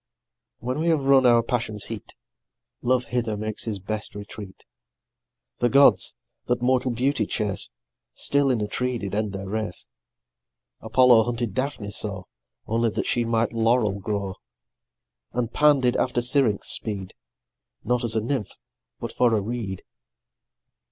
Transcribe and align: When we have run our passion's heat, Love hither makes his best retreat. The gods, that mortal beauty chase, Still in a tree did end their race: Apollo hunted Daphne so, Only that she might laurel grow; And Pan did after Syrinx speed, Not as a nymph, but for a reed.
When 0.57 0.79
we 0.79 0.87
have 0.87 1.03
run 1.05 1.27
our 1.27 1.43
passion's 1.43 1.83
heat, 1.83 2.15
Love 2.81 3.03
hither 3.03 3.37
makes 3.37 3.65
his 3.65 3.77
best 3.77 4.15
retreat. 4.15 4.63
The 5.59 5.69
gods, 5.69 6.15
that 6.47 6.59
mortal 6.59 6.89
beauty 6.89 7.27
chase, 7.27 7.69
Still 8.11 8.49
in 8.49 8.61
a 8.61 8.67
tree 8.67 8.97
did 8.97 9.13
end 9.13 9.31
their 9.31 9.47
race: 9.47 9.87
Apollo 10.79 11.25
hunted 11.25 11.53
Daphne 11.53 11.91
so, 11.91 12.25
Only 12.65 12.89
that 12.89 13.05
she 13.05 13.25
might 13.25 13.53
laurel 13.53 13.99
grow; 13.99 14.37
And 15.33 15.53
Pan 15.53 15.81
did 15.81 15.95
after 15.95 16.19
Syrinx 16.23 16.69
speed, 16.71 17.13
Not 17.83 18.03
as 18.03 18.15
a 18.15 18.21
nymph, 18.21 18.53
but 18.99 19.13
for 19.13 19.31
a 19.35 19.39
reed. 19.39 19.83